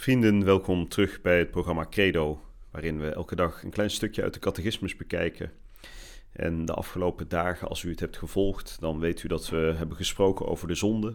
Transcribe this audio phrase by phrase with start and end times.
[0.00, 2.40] Vrienden, welkom terug bij het programma Credo,
[2.70, 5.52] waarin we elke dag een klein stukje uit de catechismus bekijken.
[6.32, 9.96] En de afgelopen dagen, als u het hebt gevolgd, dan weet u dat we hebben
[9.96, 11.14] gesproken over de zonde,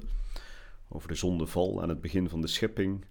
[0.89, 3.05] over de zondeval aan het begin van de schepping,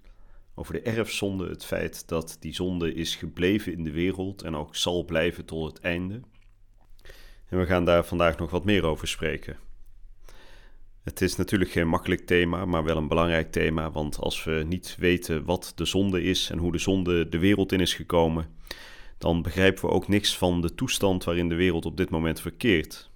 [0.55, 4.77] over de erfzonde, het feit dat die zonde is gebleven in de wereld en ook
[4.77, 6.21] zal blijven tot het einde.
[7.49, 9.64] En we gaan daar vandaag nog wat meer over spreken.
[11.05, 14.97] Het is natuurlijk geen makkelijk thema, maar wel een belangrijk thema, want als we niet
[14.99, 18.49] weten wat de zonde is en hoe de zonde de wereld in is gekomen,
[19.19, 23.11] dan begrijpen we ook niks van de toestand waarin de wereld op dit moment verkeert.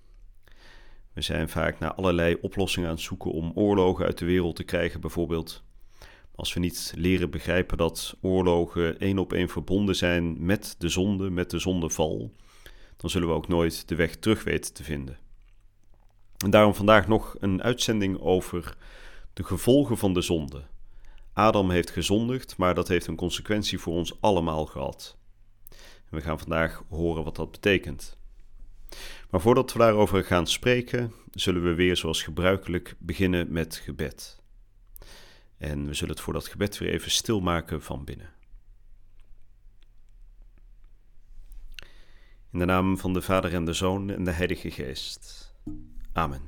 [1.13, 4.65] We zijn vaak naar allerlei oplossingen aan het zoeken om oorlogen uit de wereld te
[4.65, 5.63] krijgen, bijvoorbeeld.
[6.35, 11.31] Als we niet leren begrijpen dat oorlogen één op één verbonden zijn met de zonde,
[11.31, 12.33] met de zondeval,
[12.97, 15.28] dan zullen we ook nooit de weg terug weten te vinden.
[16.45, 18.77] En daarom vandaag nog een uitzending over
[19.33, 20.63] de gevolgen van de zonde.
[21.33, 25.17] Adam heeft gezondigd, maar dat heeft een consequentie voor ons allemaal gehad.
[26.09, 28.19] We gaan vandaag horen wat dat betekent.
[29.31, 34.43] Maar voordat we daarover gaan spreken, zullen we weer zoals gebruikelijk beginnen met gebed.
[35.59, 38.31] En we zullen het voor dat gebed weer even stilmaken van binnen.
[42.53, 45.55] In de naam van de Vader en de Zoon en de Heilige Geest.
[46.19, 46.41] Amen.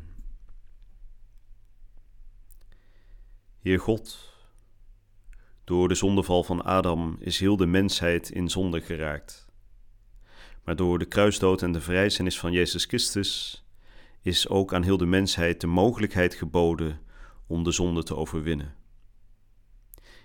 [3.61, 4.33] Heer God,
[5.65, 9.47] door de zondeval van Adam is heel de mensheid in zonde geraakt.
[10.65, 13.64] Maar door de kruisdood en de vrijzenis van Jezus Christus
[14.23, 17.01] is ook aan heel de mensheid de mogelijkheid geboden
[17.47, 18.75] om de zonde te overwinnen.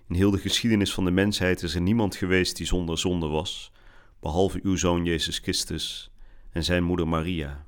[0.08, 3.72] In heel de geschiedenis van de mensheid is er niemand geweest die zonder zonde was,
[4.20, 6.12] behalve uw zoon Jezus Christus
[6.52, 7.66] en zijn moeder Maria.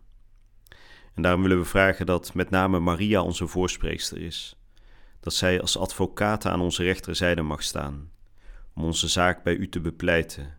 [1.17, 4.55] En daarom willen we vragen dat met name Maria onze voorspreekster is.
[5.19, 8.11] Dat zij als advocaat aan onze rechterzijde mag staan,
[8.73, 10.57] om onze zaak bij u te bepleiten,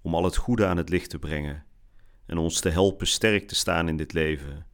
[0.00, 1.64] om al het goede aan het licht te brengen
[2.26, 4.66] en ons te helpen sterk te staan in dit leven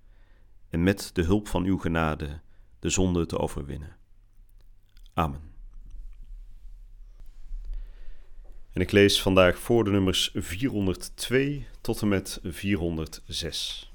[0.71, 2.41] en met de hulp van uw genade
[2.79, 3.97] de zonde te overwinnen.
[5.15, 5.41] Amen.
[8.73, 13.92] En ik lees vandaag voor de nummers 402 tot en met 406.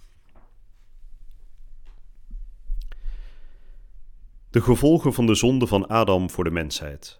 [4.57, 7.19] De gevolgen van de zonde van Adam voor de mensheid.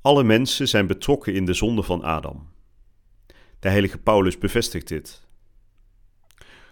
[0.00, 2.48] Alle mensen zijn betrokken in de zonde van Adam.
[3.58, 5.26] De heilige Paulus bevestigt dit.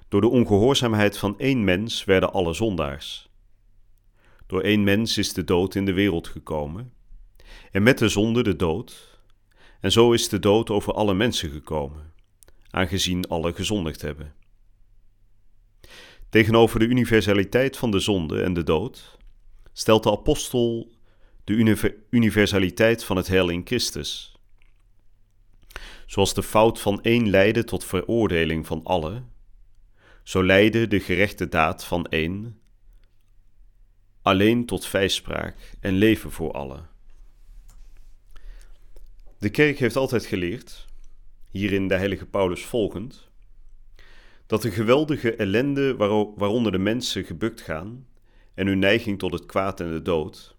[0.09, 3.31] Door de ongehoorzaamheid van één mens werden alle zondaars.
[4.47, 6.93] Door één mens is de dood in de wereld gekomen,
[7.71, 9.21] en met de zonde de dood,
[9.81, 12.13] en zo is de dood over alle mensen gekomen,
[12.71, 14.35] aangezien alle gezondigd hebben.
[16.29, 19.19] Tegenover de universaliteit van de zonde en de dood
[19.73, 20.93] stelt de apostel
[21.45, 24.37] de universaliteit van het heil in Christus.
[26.07, 29.33] Zoals de fout van één leidde tot veroordeling van allen,
[30.23, 32.61] zo leidde de gerechte daad van één
[34.23, 36.89] alleen tot vijspraak en leven voor allen.
[39.39, 40.87] De kerk heeft altijd geleerd,
[41.51, 43.28] hierin de heilige Paulus volgend,
[44.49, 45.97] dat de geweldige ellende
[46.37, 48.07] waaronder de mensen gebukt gaan
[48.55, 50.57] en hun neiging tot het kwaad en de dood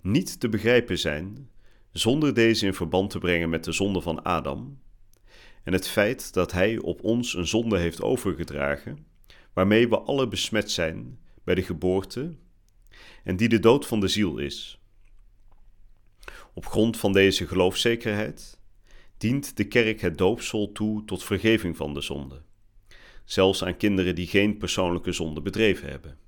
[0.00, 1.50] niet te begrijpen zijn
[1.92, 4.78] zonder deze in verband te brengen met de zonde van Adam
[5.62, 9.06] en het feit dat hij op ons een zonde heeft overgedragen,
[9.52, 12.34] waarmee we alle besmet zijn bij de geboorte
[13.24, 14.80] en die de dood van de ziel is.
[16.54, 18.60] Op grond van deze geloofszekerheid
[19.16, 22.42] dient de kerk het doopsel toe tot vergeving van de zonde
[23.32, 26.18] zelfs aan kinderen die geen persoonlijke zonde bedreven hebben.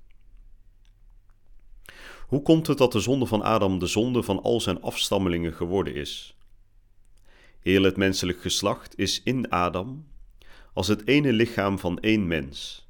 [2.27, 5.95] Hoe komt het dat de zonde van Adam de zonde van al zijn afstammelingen geworden
[5.95, 6.37] is?
[7.59, 10.07] Heel het menselijk geslacht is in Adam
[10.73, 12.87] als het ene lichaam van één mens.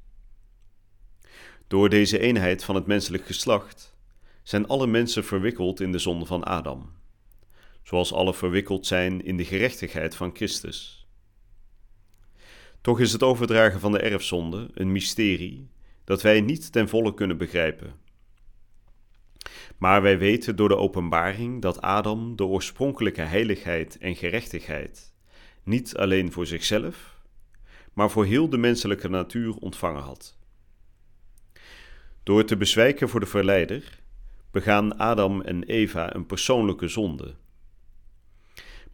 [1.66, 3.94] Door deze eenheid van het menselijk geslacht
[4.42, 6.92] zijn alle mensen verwikkeld in de zonde van Adam,
[7.82, 11.03] zoals alle verwikkeld zijn in de gerechtigheid van Christus.
[12.84, 15.68] Toch is het overdragen van de erfzonde een mysterie
[16.04, 17.94] dat wij niet ten volle kunnen begrijpen.
[19.78, 25.12] Maar wij weten door de openbaring dat Adam de oorspronkelijke heiligheid en gerechtigheid
[25.62, 27.20] niet alleen voor zichzelf,
[27.92, 30.38] maar voor heel de menselijke natuur ontvangen had.
[32.22, 34.00] Door te bezwijken voor de verleider
[34.50, 37.34] begaan Adam en Eva een persoonlijke zonde.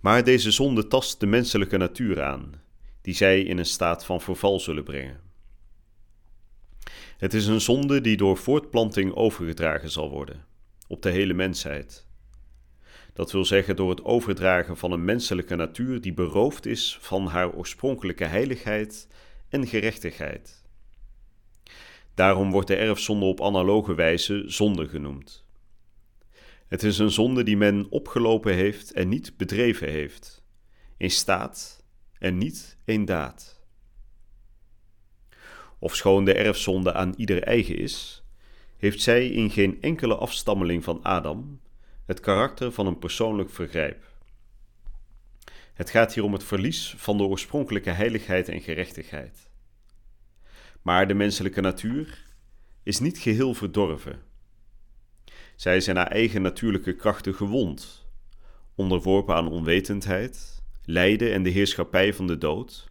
[0.00, 2.59] Maar deze zonde tast de menselijke natuur aan,
[3.02, 5.20] die zij in een staat van verval zullen brengen.
[7.16, 10.46] Het is een zonde die door voortplanting overgedragen zal worden,
[10.88, 12.06] op de hele mensheid.
[13.12, 17.52] Dat wil zeggen door het overdragen van een menselijke natuur die beroofd is van haar
[17.52, 19.08] oorspronkelijke heiligheid
[19.48, 20.62] en gerechtigheid.
[22.14, 25.44] Daarom wordt de erfzonde op analoge wijze zonde genoemd.
[26.68, 30.44] Het is een zonde die men opgelopen heeft en niet bedreven heeft,
[30.96, 31.79] in staat
[32.20, 33.60] en niet in daad.
[35.78, 38.24] Ofschoon de erfzonde aan ieder eigen is,
[38.76, 41.60] heeft zij in geen enkele afstammeling van Adam
[42.06, 44.08] het karakter van een persoonlijk vergrijp.
[45.74, 49.50] Het gaat hier om het verlies van de oorspronkelijke heiligheid en gerechtigheid.
[50.82, 52.24] Maar de menselijke natuur
[52.82, 54.22] is niet geheel verdorven.
[55.56, 58.06] Zij in haar eigen natuurlijke krachten gewond,
[58.74, 60.59] onderworpen aan onwetendheid,
[60.90, 62.90] lijden en de heerschappij van de dood,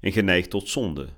[0.00, 1.08] en geneigd tot zonde.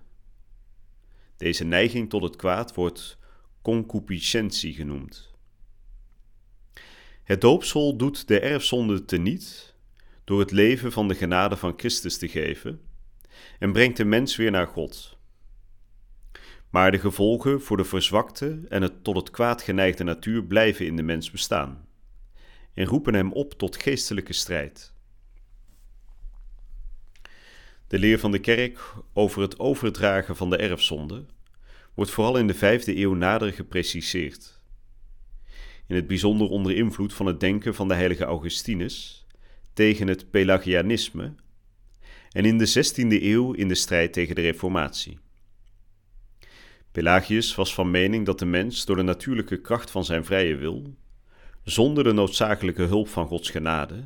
[1.37, 3.19] Deze neiging tot het kwaad wordt
[3.63, 5.31] concupiscentie genoemd.
[7.23, 9.75] Het doopsel doet de erfzonde teniet
[10.25, 12.81] door het leven van de genade van Christus te geven
[13.59, 15.17] en brengt de mens weer naar God.
[16.71, 20.97] Maar de gevolgen voor de verzwakte en het tot het kwaad geneigde natuur blijven in
[20.97, 21.87] de mens bestaan
[22.75, 24.92] en roepen hem op tot geestelijke strijd.
[27.93, 28.81] De leer van de kerk
[29.13, 31.25] over het overdragen van de erfzonde
[31.95, 34.61] wordt vooral in de vijfde eeuw nader gepreciseerd
[35.87, 39.27] in het bijzonder onder invloed van het denken van de heilige Augustinus,
[39.73, 41.35] tegen het Pelagianisme
[42.31, 45.19] en in de 16e eeuw in de strijd tegen de Reformatie.
[46.93, 50.95] Pelagius was van mening dat de mens door de natuurlijke kracht van zijn vrije wil,
[51.65, 54.05] zonder de noodzakelijke hulp van Gods genade,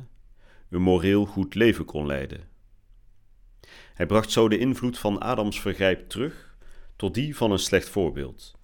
[0.69, 2.55] een moreel goed leven kon leiden.
[3.97, 6.57] Hij bracht zo de invloed van Adams vergrijp terug
[6.95, 8.55] tot die van een slecht voorbeeld.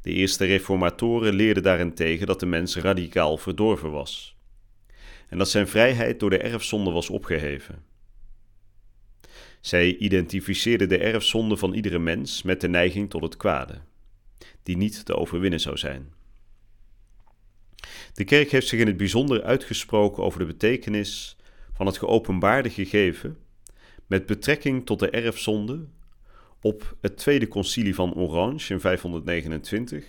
[0.00, 4.36] De eerste reformatoren leerden daarentegen dat de mens radicaal verdorven was
[5.28, 7.84] en dat zijn vrijheid door de erfzonde was opgeheven.
[9.60, 13.80] Zij identificeerden de erfzonde van iedere mens met de neiging tot het kwade,
[14.62, 16.12] die niet te overwinnen zou zijn.
[18.14, 21.36] De kerk heeft zich in het bijzonder uitgesproken over de betekenis
[21.72, 23.36] van het geopenbaarde gegeven
[24.12, 25.86] met betrekking tot de erfzonde
[26.60, 30.04] op het Tweede Concilie van Orange in 529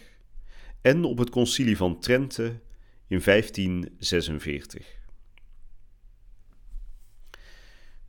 [0.82, 2.60] en op het Concilie van Trente
[3.08, 4.88] in 1546.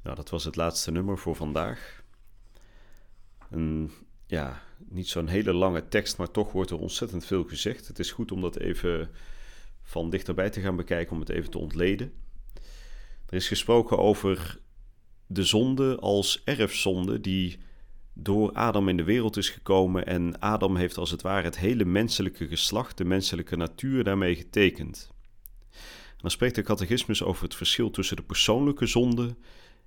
[0.02, 2.02] Nou, dat was het laatste nummer voor vandaag.
[3.50, 3.90] Een,
[4.26, 7.88] ja, niet zo'n hele lange tekst, maar toch wordt er ontzettend veel gezegd.
[7.88, 9.10] Het is goed om dat even
[9.82, 12.12] van dichterbij te gaan bekijken, om het even te ontleden.
[13.26, 14.62] Er is gesproken over
[15.34, 17.58] de zonde als erfzonde die
[18.12, 21.84] door Adam in de wereld is gekomen en Adam heeft als het ware het hele
[21.84, 25.10] menselijke geslacht, de menselijke natuur daarmee getekend.
[25.72, 29.36] En dan spreekt de catechismus over het verschil tussen de persoonlijke zonde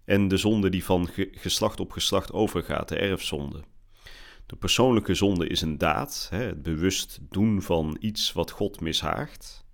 [0.05, 3.63] en de zonde die van geslacht op geslacht overgaat, de erfzonde.
[4.45, 9.65] De persoonlijke zonde is een daad, het bewust doen van iets wat God mishaagt.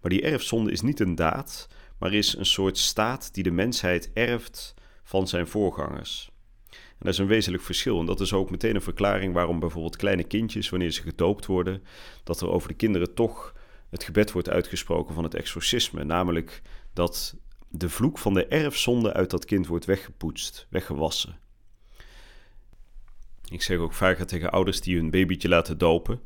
[0.00, 1.68] Maar die erfzonde is niet een daad,
[1.98, 4.74] maar is een soort staat die de mensheid erft
[5.08, 6.30] van zijn voorgangers.
[6.70, 8.00] En dat is een wezenlijk verschil.
[8.00, 11.82] En dat is ook meteen een verklaring waarom bijvoorbeeld kleine kindjes, wanneer ze gedoopt worden,
[12.24, 13.54] dat er over de kinderen toch
[13.90, 16.04] het gebed wordt uitgesproken van het exorcisme.
[16.04, 16.62] Namelijk
[16.92, 17.36] dat
[17.68, 21.38] de vloek van de erfzonde uit dat kind wordt weggepoetst, weggewassen.
[23.50, 26.20] Ik zeg ook vaker tegen ouders die hun babytje laten dopen,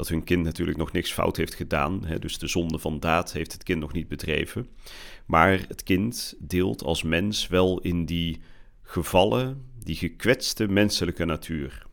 [0.00, 2.04] dat hun kind natuurlijk nog niks fout heeft gedaan.
[2.04, 4.68] Hè, dus de zonde van daad heeft het kind nog niet bedreven.
[5.26, 8.40] Maar het kind deelt als mens wel in die
[8.82, 11.86] gevallen die gekwetste menselijke natuur.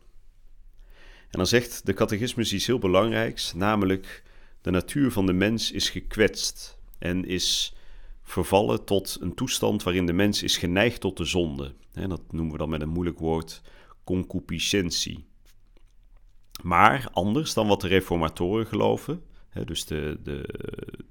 [1.30, 4.22] En dan zegt de catechismus iets heel belangrijks, namelijk
[4.60, 7.74] de natuur van de mens is gekwetst en is
[8.22, 11.74] vervallen tot een toestand waarin de mens is geneigd tot de zonde.
[11.92, 13.62] En dat noemen we dan met een moeilijk woord
[14.04, 15.27] concupiscentie.
[16.62, 19.22] Maar anders dan wat de reformatoren geloven,
[19.64, 20.48] dus de, de,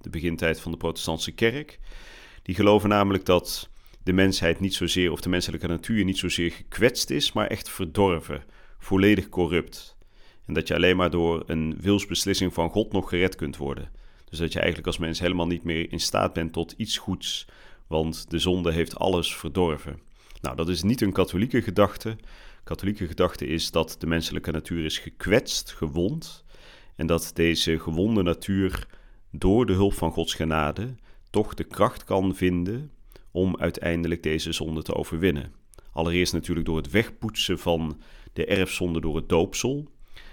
[0.02, 1.80] de begintijd van de protestantse kerk,
[2.44, 3.70] die geloven namelijk dat
[4.04, 8.44] de mensheid niet zozeer, of de menselijke natuur niet zozeer gekwetst is, maar echt verdorven,
[8.80, 9.98] volledig corrupt.
[10.46, 13.92] En dat je alleen maar door een wilsbeslissing van God nog gered kunt worden.
[14.30, 17.48] Dus dat je eigenlijk als mens helemaal niet meer in staat bent tot iets goeds,
[17.88, 20.00] want de zonde heeft alles verdorven.
[20.42, 22.18] Nou, dat is niet een katholieke gedachte.
[22.68, 26.46] Katholieke gedachte is dat de menselijke natuur is gekwetst, gewond,
[26.96, 28.88] en dat deze gewonde natuur
[29.32, 30.96] door de hulp van Gods genade
[31.30, 32.92] toch de kracht kan vinden
[33.32, 35.54] om uiteindelijk deze zonde te overwinnen.
[35.92, 38.02] Allereerst natuurlijk door het wegpoetsen van
[38.34, 39.88] de erfzonde door het doopsel.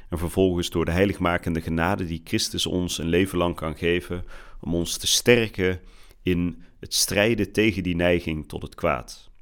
[0.09, 4.25] En vervolgens door de heiligmakende genade die Christus ons een leven lang kan geven
[4.61, 5.81] om ons te sterken
[6.23, 9.33] in het strijden tegen die neiging tot het kwaad.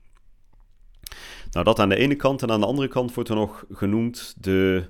[1.53, 2.43] Nou, dat aan de ene kant.
[2.43, 4.85] En aan de andere kant wordt er nog genoemd de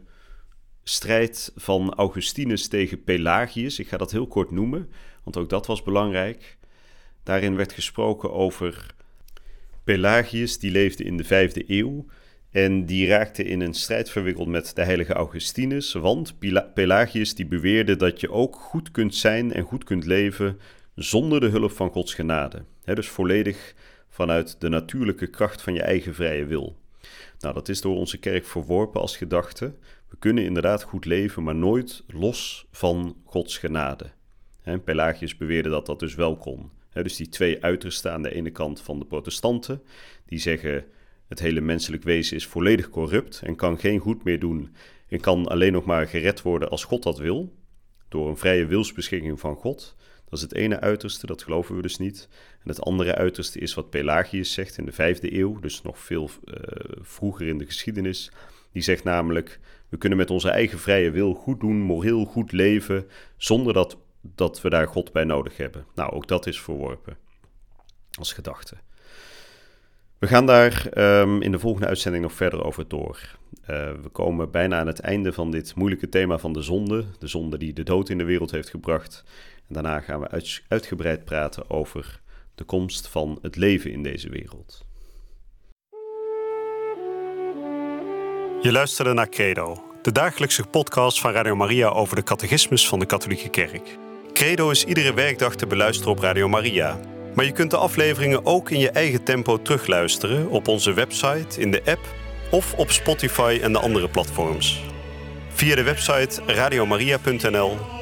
[0.85, 3.78] strijd van Augustinus tegen Pelagius.
[3.78, 4.90] Ik ga dat heel kort noemen,
[5.25, 6.59] want ook dat was belangrijk.
[7.23, 8.87] Daarin werd gesproken over
[9.85, 12.07] Pelagius, die leefde in de vijfde eeuw.
[12.50, 15.92] En die raakte in een strijd verwikkeld met de heilige Augustinus.
[15.92, 16.35] Want
[16.75, 20.59] Pelagius die beweerde dat je ook goed kunt zijn en goed kunt leven
[20.95, 22.64] zonder de hulp van Gods genade.
[22.85, 23.75] dus volledig
[24.12, 26.76] vanuit de natuurlijke kracht van je eigen vrije wil.
[27.38, 29.75] Nou, dat is door onze kerk verworpen als gedachte.
[30.09, 34.11] We kunnen inderdaad goed leven, maar nooit los van Gods genade.
[34.62, 36.71] En Pelagius beweerde dat dat dus wel kon.
[36.92, 39.83] dus die twee uitersten aan de ene kant van de protestanten,
[40.26, 40.85] die zeggen
[41.28, 44.75] het hele menselijk wezen is volledig corrupt en kan geen goed meer doen
[45.09, 47.52] en kan alleen nog maar gered worden als God dat wil,
[48.09, 49.97] door een vrije wilsbeschikking van God.
[50.32, 52.28] Dat is het ene uiterste, dat geloven we dus niet.
[52.62, 56.30] En het andere uiterste is wat Pelagius zegt in de vijfde eeuw, dus nog veel
[56.44, 56.54] uh,
[57.00, 58.30] vroeger in de geschiedenis.
[58.72, 63.06] Die zegt namelijk: we kunnen met onze eigen vrije wil goed doen, moreel goed leven,
[63.36, 65.86] zonder dat, dat we daar God bij nodig hebben.
[65.94, 67.16] Nou, ook dat is verworpen
[68.18, 68.76] als gedachte.
[70.18, 73.36] We gaan daar um, in de volgende uitzending nog verder over door.
[73.60, 73.66] Uh,
[74.02, 77.04] we komen bijna aan het einde van dit moeilijke thema van de zonde.
[77.18, 79.24] De zonde die de dood in de wereld heeft gebracht.
[79.72, 82.20] Daarna gaan we uit, uitgebreid praten over
[82.54, 84.84] de komst van het leven in deze wereld.
[88.62, 93.06] Je luisterde naar Credo, de dagelijkse podcast van Radio Maria over de catechismus van de
[93.06, 93.98] Katholieke Kerk.
[94.32, 97.00] Credo is iedere werkdag te beluisteren op Radio Maria.
[97.34, 101.70] Maar je kunt de afleveringen ook in je eigen tempo terugluisteren op onze website, in
[101.70, 102.00] de app
[102.50, 104.82] of op Spotify en de andere platforms.
[105.48, 108.01] Via de website radiomaria.nl